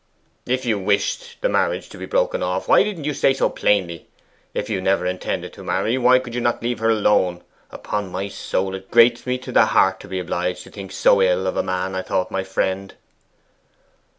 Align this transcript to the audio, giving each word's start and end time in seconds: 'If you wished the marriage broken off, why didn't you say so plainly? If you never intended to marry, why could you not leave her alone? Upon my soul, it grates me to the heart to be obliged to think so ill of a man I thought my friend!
'If 0.47 0.65
you 0.65 0.79
wished 0.79 1.39
the 1.41 1.47
marriage 1.47 1.87
broken 2.09 2.41
off, 2.41 2.67
why 2.67 2.81
didn't 2.81 3.03
you 3.03 3.13
say 3.13 3.35
so 3.35 3.51
plainly? 3.51 4.07
If 4.51 4.67
you 4.67 4.81
never 4.81 5.05
intended 5.05 5.53
to 5.53 5.63
marry, 5.63 5.95
why 5.99 6.17
could 6.17 6.33
you 6.33 6.41
not 6.41 6.63
leave 6.63 6.79
her 6.79 6.89
alone? 6.89 7.43
Upon 7.69 8.11
my 8.11 8.27
soul, 8.27 8.73
it 8.73 8.89
grates 8.89 9.27
me 9.27 9.37
to 9.37 9.51
the 9.51 9.65
heart 9.67 9.99
to 9.99 10.07
be 10.07 10.17
obliged 10.17 10.63
to 10.63 10.71
think 10.71 10.91
so 10.91 11.21
ill 11.21 11.45
of 11.45 11.55
a 11.55 11.61
man 11.61 11.93
I 11.93 12.01
thought 12.01 12.31
my 12.31 12.43
friend! 12.43 12.95